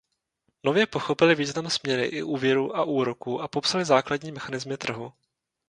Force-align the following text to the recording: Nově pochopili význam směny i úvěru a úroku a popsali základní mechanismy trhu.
Nově 0.63 0.85
pochopili 0.87 1.35
význam 1.35 1.69
směny 1.69 2.05
i 2.05 2.23
úvěru 2.23 2.75
a 2.75 2.83
úroku 2.83 3.41
a 3.41 3.47
popsali 3.47 3.85
základní 3.85 4.31
mechanismy 4.31 4.77
trhu. 4.77 5.13